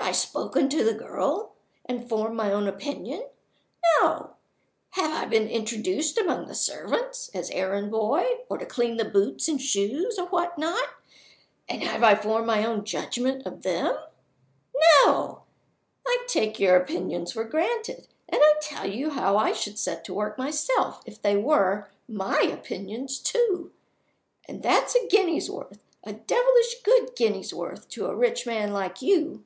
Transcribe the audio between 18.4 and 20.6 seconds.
I tell you how I should set to work